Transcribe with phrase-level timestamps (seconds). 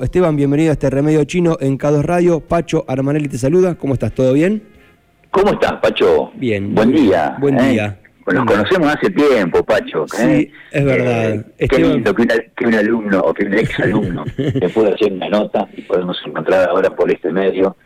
[0.00, 2.38] Esteban, bienvenido a este Remedio Chino en K2 Radio.
[2.38, 3.74] Pacho Armanelli te saluda.
[3.74, 4.12] ¿Cómo estás?
[4.12, 4.62] ¿Todo bien?
[5.32, 6.30] ¿Cómo estás, Pacho?
[6.36, 6.72] Bien.
[6.72, 7.36] Buen día.
[7.40, 7.70] Buen ¿eh?
[7.72, 7.98] día.
[8.32, 10.06] Nos conocemos hace tiempo, Pacho.
[10.06, 10.52] Sí, ¿eh?
[10.70, 11.44] es verdad.
[11.58, 14.94] Eh, qué lindo que, una- que un alumno o que un ex alumno te pueda
[14.94, 17.76] hacer una nota y podemos encontrar ahora por este medio.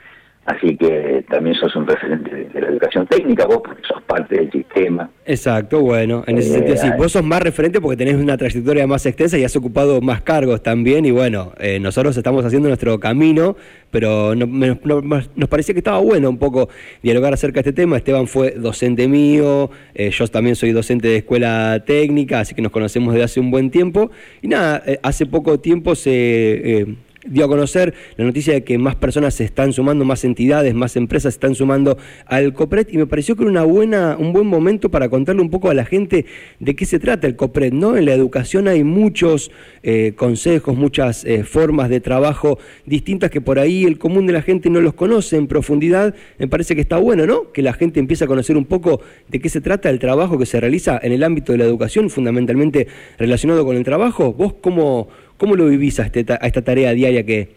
[0.44, 4.34] Así que también sos un referente de, de la educación técnica, vos porque sos parte
[4.34, 5.08] del sistema.
[5.24, 6.88] Exacto, bueno, en ese Eh, sentido sí.
[6.98, 10.60] Vos sos más referente porque tenés una trayectoria más extensa y has ocupado más cargos
[10.60, 11.04] también.
[11.04, 13.54] Y bueno, eh, nosotros estamos haciendo nuestro camino,
[13.92, 16.68] pero no- me- no- nos parecía que estaba bueno un poco
[17.04, 17.96] dialogar acerca de este tema.
[17.96, 22.72] Esteban fue docente mío, eh, yo también soy docente de escuela técnica, así que nos
[22.72, 24.10] conocemos desde hace un buen tiempo.
[24.42, 26.96] Y nada, hace poco tiempo se...
[27.24, 30.96] dio a conocer la noticia de que más personas se están sumando, más entidades, más
[30.96, 34.46] empresas se están sumando al COPRED y me pareció que era una buena, un buen
[34.46, 36.26] momento para contarle un poco a la gente
[36.58, 37.96] de qué se trata el COPRED, ¿no?
[37.96, 39.50] En la educación hay muchos
[39.82, 44.42] eh, consejos, muchas eh, formas de trabajo distintas que por ahí el común de la
[44.42, 46.14] gente no los conoce en profundidad.
[46.38, 47.52] Me parece que está bueno, ¿no?
[47.52, 50.46] Que la gente empiece a conocer un poco de qué se trata el trabajo que
[50.46, 54.32] se realiza en el ámbito de la educación, fundamentalmente relacionado con el trabajo.
[54.32, 57.54] ¿Vos cómo, cómo lo vivís a, este a esta tarea diaria que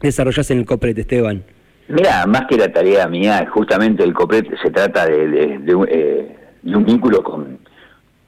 [0.00, 1.42] desarrollás en el COPRED, Esteban?
[1.88, 5.58] Mira, más que la tarea mía, justamente el COPRET se trata eh,
[6.62, 7.58] de un vínculo con,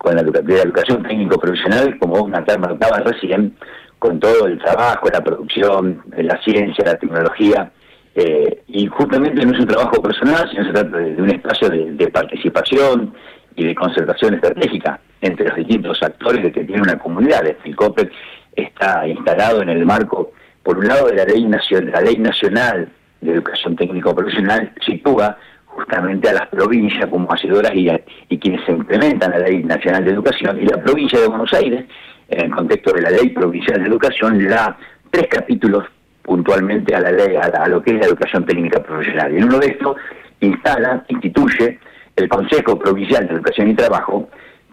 [0.05, 3.55] la, educación técnico-profesional, como vos marca- marcabas recién,
[3.99, 7.71] con todo el trabajo, la producción, la ciencia, la tecnología.
[8.15, 12.09] eh, y justamente no es un trabajo personal, sino se trata de, un espacio de,
[12.09, 13.13] participación
[13.57, 17.43] y de concertación estratégica entre los distintos actores que tiene una comunidad.
[17.65, 18.11] El COPRET
[18.57, 22.89] está instalado en el marco, por un lado, de la ley, nacion- la ley nacional
[23.21, 28.65] de educación técnico profesional, sitúa justamente a las provincias como hacedoras y, a- y quienes
[28.67, 31.85] se implementan la ley nacional de educación y la provincia de Buenos Aires,
[32.29, 34.77] en el contexto de la ley provincial de educación, le da
[35.11, 35.85] tres capítulos
[36.23, 39.33] puntualmente a la ley, a, a lo que es la educación técnica profesional.
[39.33, 39.97] Y en uno de estos
[40.41, 41.79] instala, instituye
[42.17, 44.29] el Consejo Provincial de Educación y Trabajo,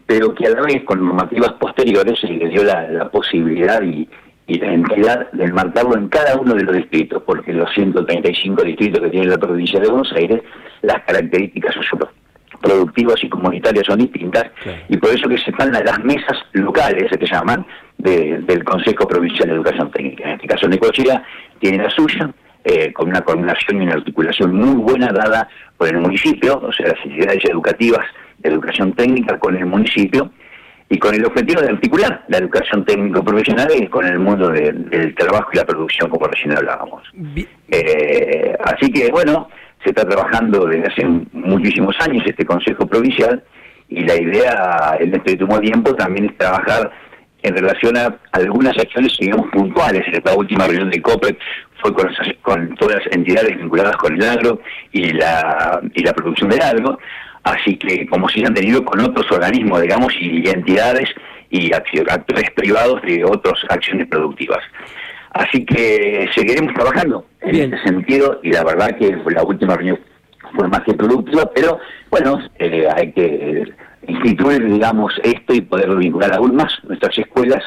[0.07, 4.07] pero que a la vez con normativas posteriores se le dio la, la posibilidad y,
[4.47, 9.01] y la entidad de enmarcarlo en cada uno de los distritos, porque los 135 distritos
[9.01, 10.41] que tiene la provincia de Buenos Aires,
[10.81, 14.45] las características socioproductivas y comunitarias son distintas,
[14.89, 17.65] y por eso que se están las mesas locales, que se llaman,
[17.97, 20.23] de- del Consejo Provincial de Educación Técnica.
[20.25, 21.23] En este caso, Necochea
[21.59, 22.29] tiene la suya,
[22.63, 25.47] eh, con una coordinación y una articulación muy buena dada
[25.77, 28.05] por el municipio, o sea, las entidades educativas
[28.39, 30.31] de educación técnica con el municipio,
[30.89, 35.49] y con el objetivo de articular la educación técnico-profesional con el mundo de- del trabajo
[35.51, 37.03] y la producción, como recién hablábamos.
[37.69, 39.49] Eh, así que, bueno,
[39.83, 43.43] se está trabajando desde hace muchísimos años este Consejo Provincial
[43.89, 46.89] y la idea en este último tiempo también es trabajar
[47.43, 50.03] en relación a algunas acciones, digamos, puntuales.
[50.07, 51.37] En esta última reunión de COPEC
[51.81, 52.09] fue con,
[52.41, 54.61] con todas las entidades vinculadas con el agro
[54.91, 56.97] y la, y la producción del agro,
[57.51, 61.09] así que como si se han tenido con otros organismos, digamos, y, entidades
[61.49, 64.59] y actores privados de otras acciones productivas.
[65.31, 67.73] Así que seguiremos trabajando en Bien.
[67.73, 69.99] este sentido y la verdad que la última reunión
[70.55, 73.63] fue más que productiva, pero bueno, eh, hay que
[74.07, 77.63] instituir, digamos, esto y poder vincular aún más nuestras escuelas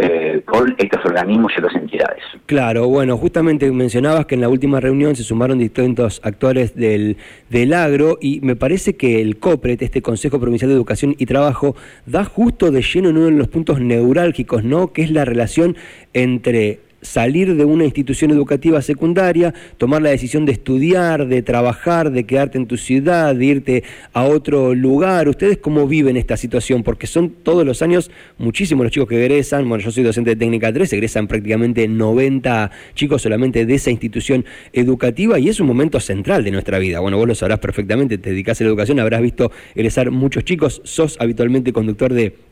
[0.00, 2.22] eh, con estos organismos y otras entidades.
[2.46, 7.16] Claro, bueno, justamente mencionabas que en la última reunión se sumaron distintos actores del,
[7.50, 11.74] del agro y me parece que el COPRET, este Consejo Provincial de Educación y Trabajo,
[12.06, 14.92] da justo de lleno en uno de los puntos neurálgicos, ¿no?
[14.92, 15.76] Que es la relación
[16.12, 22.24] entre salir de una institución educativa secundaria, tomar la decisión de estudiar, de trabajar, de
[22.24, 25.28] quedarte en tu ciudad, de irte a otro lugar.
[25.28, 26.82] ¿Ustedes cómo viven esta situación?
[26.82, 29.68] Porque son todos los años muchísimos los chicos que egresan.
[29.68, 34.44] Bueno, yo soy docente de técnica 3, egresan prácticamente 90 chicos solamente de esa institución
[34.72, 37.00] educativa y es un momento central de nuestra vida.
[37.00, 40.80] Bueno, vos lo sabrás perfectamente, te dedicás a la educación, habrás visto egresar muchos chicos,
[40.84, 42.47] sos habitualmente conductor de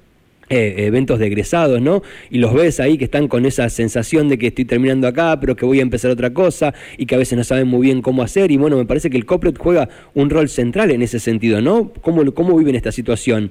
[0.48, 2.02] eh, eventos de egresados, ¿no?
[2.30, 5.56] Y los ves ahí que están con esa sensación de que estoy terminando acá, pero
[5.56, 8.22] que voy a empezar otra cosa y que a veces no saben muy bien cómo
[8.22, 8.50] hacer.
[8.52, 11.92] Y bueno, me parece que el COPRET juega un rol central en ese sentido, ¿no?
[12.00, 13.50] ¿Cómo, cómo viven esta situación?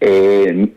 [0.00, 0.68] Eh,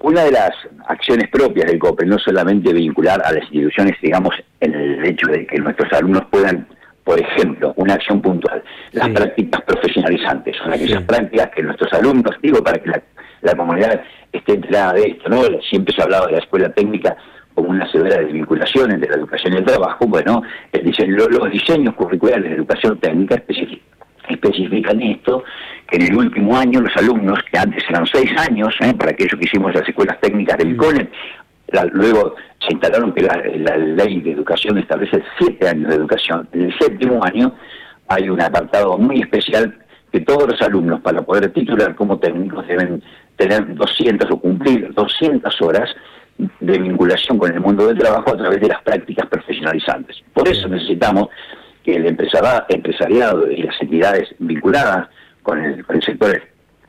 [0.00, 0.50] una de las
[0.86, 5.46] acciones propias del COPRE, no solamente vincular a las instituciones, digamos, en el hecho de
[5.46, 6.66] que nuestros alumnos puedan,
[7.04, 8.62] por ejemplo, una acción puntual,
[8.92, 9.12] las Sí.
[9.14, 11.04] prácticas profesionalizantes, son aquellas Sí.
[11.06, 13.02] prácticas que nuestros alumnos, digo, para que la,
[13.44, 14.00] la comunidad
[14.32, 15.42] esté enterada de esto, ¿no?
[15.70, 17.16] Siempre se ha hablado de la escuela técnica
[17.54, 20.42] como una severa desvinculación entre la educación y el trabajo, bueno,
[20.72, 23.80] el diseño- lo- los diseños curriculares de educación técnica especifi-
[24.28, 25.44] especifican esto,
[25.88, 28.92] que en el último año los alumnos, que antes eran seis años, ¿eh?
[28.98, 31.10] para aquellos que hicimos las escuelas técnicas del CONET,
[31.92, 33.36] luego se instalaron que la,
[33.76, 36.48] ley de educación establece siete años de educación.
[36.52, 37.54] En el séptimo año
[38.08, 39.78] hay un apartado muy especial
[40.12, 43.02] que todos los alumnos para poder titular como técnicos deben
[43.36, 45.94] tener 200 o cumplir 200 horas
[46.38, 50.22] de vinculación con el mundo del trabajo a través de las prácticas profesionalizantes.
[50.32, 51.28] Por eso necesitamos
[51.84, 55.08] que el empresariado y las entidades vinculadas
[55.42, 56.42] con el, con el sector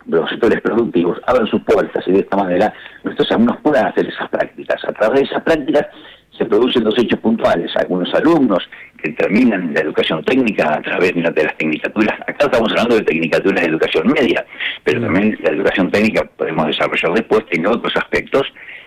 [0.07, 4.29] los sectores productivos abran sus puertas y de esta manera nuestros alumnos puedan hacer esas
[4.29, 4.83] prácticas.
[4.85, 5.87] A través de esas prácticas
[6.37, 7.71] se producen dos hechos puntuales.
[7.75, 8.67] Algunos alumnos
[9.01, 13.61] que terminan la educación técnica a través de las tecnicaturas, acá estamos hablando de tecnicaturas
[13.61, 14.45] de educación media,
[14.83, 18.43] pero también la educación técnica podemos desarrollar después, tiene otros aspectos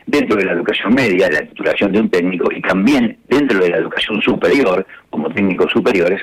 [0.07, 3.77] dentro de la educación media, la titulación de un técnico y también dentro de la
[3.77, 6.23] educación superior, como técnicos superiores,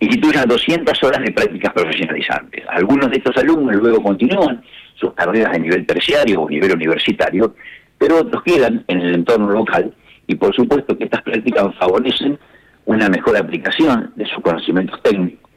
[0.00, 2.64] instituyan 200 horas de prácticas profesionalizantes.
[2.68, 4.62] Algunos de estos alumnos luego continúan
[4.94, 7.54] sus carreras a nivel terciario o nivel universitario,
[7.96, 9.94] pero otros quedan en el entorno local
[10.32, 12.38] y por supuesto que estas prácticas favorecen
[12.86, 15.50] una mejor aplicación de sus conocimientos técnicos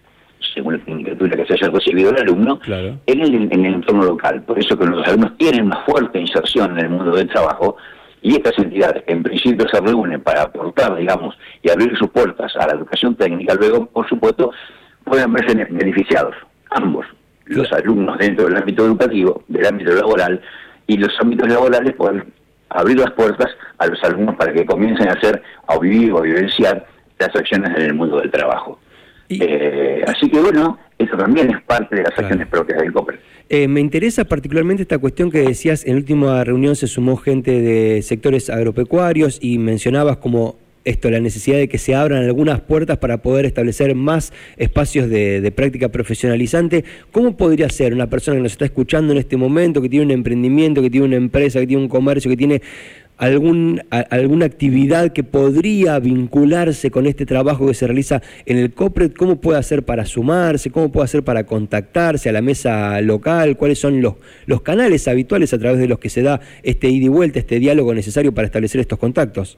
[0.54, 4.44] según la tecnicatura que se haya recibido el alumno, en, el, en el entorno local.
[4.44, 7.78] Por eso que los alumnos tienen una fuerte inserción en el mundo del trabajo
[8.22, 12.56] y estas entidades que en principio se reúnen para aportar, digamos, y abrir sus puertas
[12.58, 14.52] a la educación técnica, luego, por supuesto,
[15.04, 16.36] pueden verse beneficiados,
[16.70, 17.06] ambos,
[17.46, 20.42] los alumnos dentro del ámbito educativo, del ámbito laboral,
[20.88, 22.34] y los ámbitos laborales pueden
[22.76, 26.86] abrir las puertas a los alumnos para que comiencen a hacer, a vivir o vivenciar
[27.20, 28.80] las acciones en el mundo del trabajo.
[29.30, 33.20] Eh, así que bueno, eso también es parte de las acciones propias del COPRE.
[33.50, 37.62] Eh, me interesa particularmente esta cuestión que decías, en la última reunión se sumó gente
[37.62, 43.00] de sectores agropecuarios y mencionabas como esto, la necesidad de que se abran algunas puertas
[43.00, 46.86] para poder establecer más espacios de, práctica profesionalizante.
[47.12, 50.12] ¿Cómo podría ser una persona que nos está escuchando en este momento, que tiene un
[50.12, 52.62] emprendimiento, que tiene una empresa, que tiene un comercio, que tiene
[53.18, 59.14] algún, alguna actividad que podría vincularse con este trabajo que se realiza en el COPRED,
[59.14, 60.70] ¿cómo puede hacer para sumarse?
[60.70, 63.58] ¿Cómo puede hacer para contactarse a la mesa local?
[63.58, 64.16] ¿Cuáles son los,
[64.46, 67.60] los canales habituales a través de los que se da este ida y vuelta, este
[67.60, 69.58] diálogo necesario para establecer estos contactos?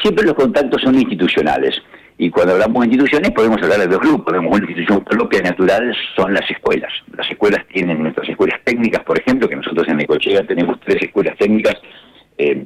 [0.00, 1.80] Siempre los contactos son institucionales.
[2.18, 4.34] Y cuando hablamos de instituciones podemos hablar de dos grupos.
[4.36, 6.92] Una institución propia natural son las escuelas.
[7.16, 11.36] Las escuelas tienen nuestras escuelas técnicas, por ejemplo, que nosotros en Necochea tenemos tres escuelas
[11.38, 11.74] técnicas
[12.38, 12.64] eh,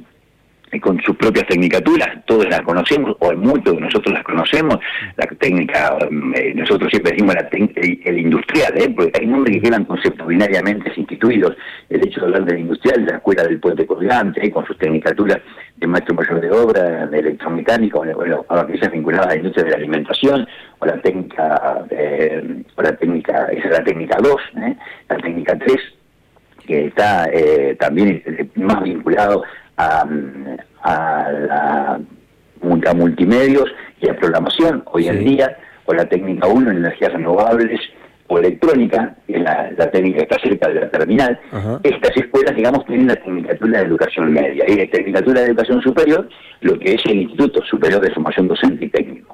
[0.81, 4.77] con sus propias tecnicaturas, todos las conocemos, o muchos de nosotros las conocemos,
[5.15, 5.97] la técnica,
[6.35, 8.89] eh, nosotros siempre decimos la el, industrial, ¿eh?
[8.95, 11.55] porque hay nombres que quedan conceptualmente instituidos,
[11.89, 15.39] el hecho de hablar del industrial, la escuela del puente colgante, con sus tecnicaturas
[15.77, 19.77] de maestro mayor de obra, de electromecánico, bueno, aquellas vinculadas a la industria de la
[19.77, 20.47] alimentación,
[20.79, 21.85] o la técnica,
[22.75, 24.35] o la técnica, esa es la técnica 2,
[25.09, 25.77] la técnica 3,
[26.65, 27.29] que está
[27.79, 28.21] también
[28.55, 29.43] más vinculado
[29.77, 30.05] a,
[30.83, 31.99] a la
[32.85, 33.69] a multimedios
[34.01, 34.83] y a programación.
[34.91, 37.79] Hoy en día, o la técnica 1 en energías renovables
[38.27, 41.39] o electrónica, que la, técnica está cerca de la terminal,
[41.83, 44.65] estas escuelas, digamos, tienen la Tecnicatura de Educación Media.
[44.67, 46.27] Y la Tecnicatura de Educación Superior,
[46.61, 49.26] lo que es el Instituto Superior de Formación Docente y Técnico.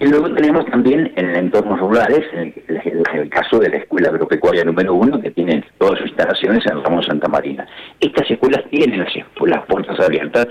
[0.00, 4.94] Y luego tenemos también en entornos rurales, en el, caso de la Escuela Agropecuaria número
[4.94, 7.66] uno, que tiene todas sus instalaciones en Ramón Santa Marina.
[8.00, 10.48] Estas escuelas tienen las, puertas abiertas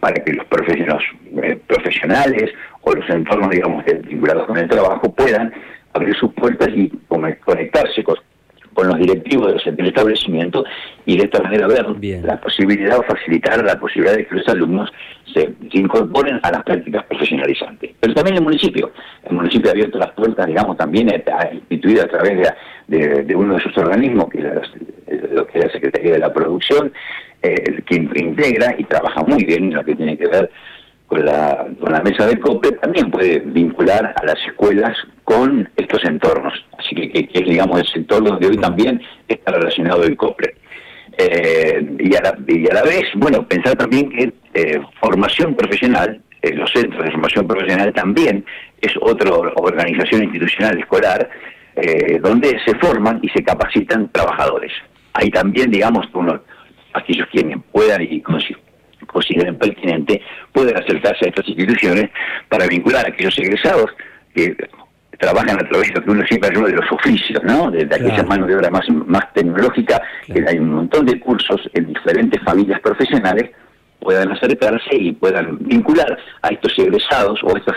[0.00, 1.04] para que los profesionales,
[1.42, 5.52] eh, profesionales o los entornos, digamos, vinculados con el trabajo puedan
[5.94, 8.16] abrir sus puertas y conectarse con
[8.74, 10.64] con los directivos del establecimiento
[11.04, 11.86] y de esta manera ver
[12.22, 14.90] la posibilidad o facilitar la posibilidad de que los alumnos
[15.32, 17.90] se, incorporen a las prácticas profesionalizantes.
[18.00, 18.92] Pero también el municipio,
[19.24, 22.48] el municipio ha abierto las puertas, digamos, también ha instituido a través
[22.88, 26.92] de, uno de sus organismos, que es lo que es la Secretaría de la Producción,
[27.42, 30.50] eh, que integra y trabaja muy bien en lo que tiene que ver
[31.12, 36.02] con la, con la mesa de COPE, también puede vincular a las escuelas con estos
[36.06, 36.54] entornos.
[36.78, 40.54] Así que, que, digamos, el sector donde hoy también está relacionado el COPRE.
[41.18, 46.22] Eh, y, a la, y a la vez, bueno, pensar también que eh, formación profesional,
[46.40, 48.46] eh, los centros de formación profesional también
[48.80, 51.28] es otra organización institucional escolar
[52.20, 54.70] donde se forman y se capacitan trabajadores.
[55.14, 56.38] Hay también, digamos, uno,
[56.92, 58.20] aquellos quienes puedan y
[59.12, 60.20] consideren pertinente,
[60.52, 62.10] pueden acercarse a estas instituciones
[62.48, 63.90] para vincular a aquellos egresados
[64.34, 64.56] que
[65.18, 67.70] trabajan a través de lo que uno siempre habla de los oficios, ¿no?
[67.70, 71.86] De, aquella mano de obra más, más tecnológica, que hay un montón de cursos en
[71.86, 73.50] diferentes familias profesionales,
[74.00, 77.76] puedan acercarse y puedan vincular a estos egresados o estos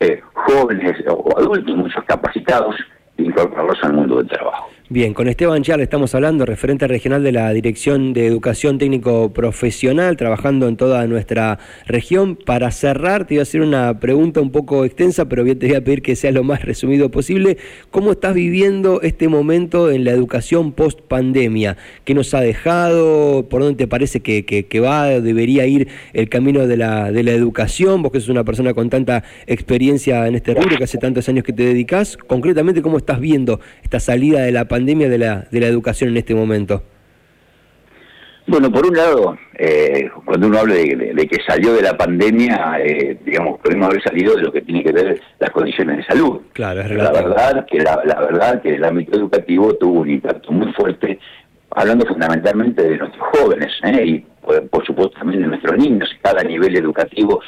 [0.00, 2.76] eh, jóvenes o adultos, muchos capacitados,
[3.18, 4.70] e incorporarlos al mundo del trabajo.
[4.88, 10.16] Bien, con Esteban Char estamos hablando, referente regional de la Dirección de Educación Técnico Profesional,
[10.16, 12.36] trabajando en toda nuestra región.
[12.36, 15.74] Para cerrar, te iba a hacer una pregunta un poco extensa, pero bien te voy
[15.74, 17.56] a pedir que sea lo más resumido posible.
[17.90, 21.76] ¿Cómo estás viviendo este momento en la educación post pandemia?
[22.04, 23.48] ¿Qué nos ha dejado?
[23.48, 27.32] ¿Por dónde te parece que, que, va, debería ir el camino de la, de la
[27.32, 28.02] educación?
[28.02, 31.42] Vos que sos una persona con tanta experiencia en este rubro, que hace tantos años
[31.42, 34.75] que te dedicas, concretamente, ¿cómo estás viendo esta salida de la pandemia?
[34.76, 36.82] Pandemia de la, de la educación en este momento?
[38.46, 43.18] Bueno, por un lado, eh, cuando uno habla de, que salió de la pandemia, eh,
[43.24, 46.42] digamos, podemos haber salido de lo que tiene que ver las condiciones de salud.
[46.52, 50.70] Claro, es la verdad que la, verdad que el ámbito educativo tuvo un impacto muy
[50.74, 51.18] fuerte,
[51.70, 54.04] hablando fundamentalmente de nuestros jóvenes ¿eh?
[54.04, 54.26] y
[54.70, 56.08] por, supuesto también de nuestros niños.
[56.22, 57.40] Cada nivel educativo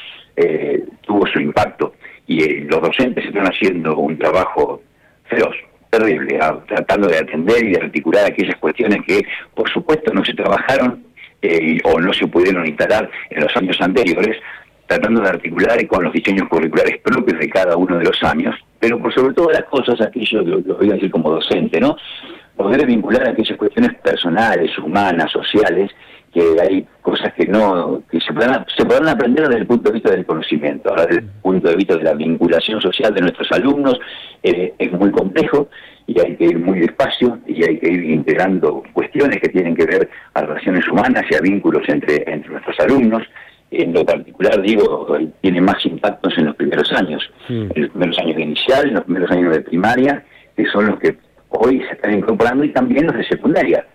[1.03, 1.95] tuvo su impacto
[2.27, 4.83] y los docentes están haciendo un trabajo
[5.25, 5.55] feroz
[5.91, 11.05] terrible, tratando de atender y de articular aquellas cuestiones que, por supuesto, no se trabajaron
[11.43, 14.37] eh, o no se pudieron instalar en los años anteriores,
[14.87, 18.99] tratando de articular con los diseños curriculares propios de cada uno de los años, pero
[18.99, 21.97] por sobre todo las cosas, aquello lo, lo voy a decir como docente, ¿no?
[22.57, 25.91] Poder vincular aquellas cuestiones personales, humanas, sociales,
[26.33, 30.11] que hay cosas que no que se se podrán aprender desde el punto de vista
[30.11, 33.99] del conocimiento ahora desde el punto de vista de la vinculación social de nuestros alumnos
[34.43, 35.69] eh, es muy complejo
[36.07, 39.85] y hay que ir muy despacio y hay que ir integrando cuestiones que tienen que
[39.85, 43.23] ver a relaciones humanas y a vínculos entre entre nuestros alumnos.
[43.71, 45.07] En lo particular digo
[45.43, 49.05] tiene más impactos en los primeros años en los primeros años de inicial en los
[49.05, 50.25] primeros años de primaria
[50.57, 51.19] que son los que
[51.51, 53.87] hoy se están incorporando y también los de secundaria.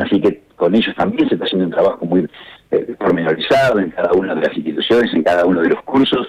[0.00, 2.28] Así que con ellos también se está haciendo un trabajo muy
[2.70, 6.28] eh, pormenorizado en cada una de las instituciones, en cada uno de los cursos,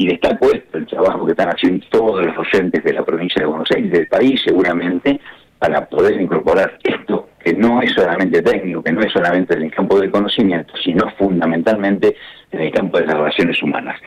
[0.00, 3.46] y destaco esto, el trabajo que están haciendo todos los docentes de la provincia de
[3.46, 5.20] Buenos Aires, del país seguramente,
[5.58, 9.70] para poder incorporar esto, que no es solamente técnico, que no es solamente en el
[9.70, 12.16] campo del conocimiento, sino fundamentalmente
[12.50, 14.00] en el campo de las relaciones humanas.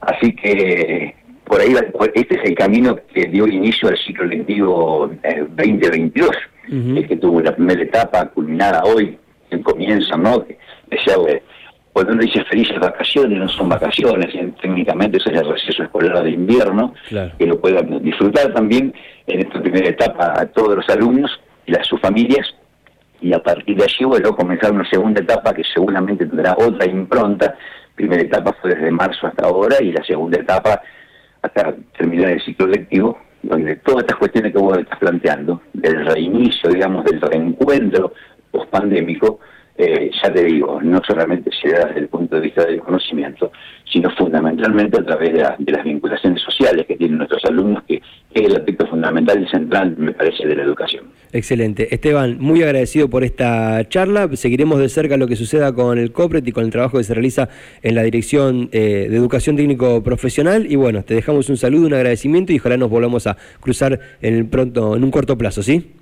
[0.00, 1.76] Así que por ahí
[2.14, 5.12] este es el camino que dio inicio al ciclo lectivo
[5.50, 6.28] 2022.
[6.28, 9.16] Eh, el que tuvo la primera etapa culminada hoy,
[9.50, 10.44] el comienzo, ¿no?
[10.44, 10.58] Que
[10.90, 11.14] decía,
[11.92, 16.94] cuando uno dice felices vacaciones, no son vacaciones, técnicamente es el receso escolar de invierno,
[17.38, 18.94] que lo puedan disfrutar también
[19.26, 22.54] en esta primera etapa a todos los alumnos y a sus familias,
[23.20, 27.54] y a partir de allí, bueno, comenzar una segunda etapa que seguramente tendrá otra impronta.
[27.94, 30.80] Primera etapa fue desde marzo hasta ahora y la segunda etapa
[31.42, 36.70] hasta terminar el ciclo lectivo donde todas estas cuestiones que vos estás planteando, del reinicio,
[36.70, 38.12] digamos, del reencuentro
[38.50, 39.40] post-pandémico,
[39.80, 43.50] eh, ya te digo, no solamente se da desde el punto de vista del conocimiento,
[43.90, 48.54] sino fundamentalmente a través de, las vinculaciones sociales que tienen nuestros alumnos, que, es el
[48.56, 51.06] aspecto fundamental y central, me parece, de la educación.
[51.32, 51.92] Excelente.
[51.94, 54.28] Esteban, muy agradecido por esta charla.
[54.34, 57.14] Seguiremos de cerca lo que suceda con el COPRET y con el trabajo que se
[57.14, 57.48] realiza
[57.82, 60.70] en la Dirección eh, de Educación Técnico Profesional.
[60.70, 64.34] Y bueno, te dejamos un saludo, un agradecimiento y ojalá nos volvamos a cruzar en,
[64.34, 65.94] el pronto, en un corto plazo, ¿sí?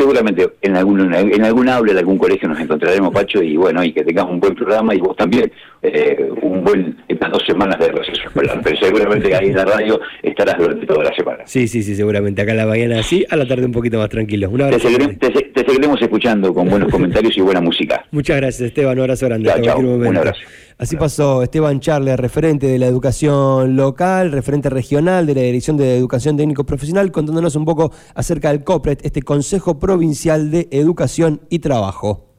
[0.00, 3.92] Seguramente en algún en algún aula de algún colegio nos encontraremos, Pacho, y bueno, y
[3.92, 5.52] que tengamos un buen programa y vos también
[5.82, 8.60] eh, un buen estas dos semanas de receso escolar.
[8.64, 11.42] Pero seguramente ahí en la radio estarás durante toda la semana.
[11.44, 12.40] Sí, sí, sí, seguramente.
[12.40, 14.48] Acá en la mañana sí, a la tarde un poquito más tranquilo.
[14.48, 14.88] Un abrazo.
[14.88, 18.04] Te, seguiremos escuchando con buenos comentarios y buena música.
[18.10, 18.96] Muchas gracias, Esteban.
[18.96, 19.52] Un abrazo grande.
[19.76, 20.40] Un abrazo.
[20.80, 25.98] Así pasó Esteban Charles, referente de la educación local, referente regional de la Dirección de
[25.98, 31.58] Educación Técnico Profesional, contándonos un poco acerca del COPRET, este Consejo Provincial de Educación y
[31.58, 32.29] Trabajo.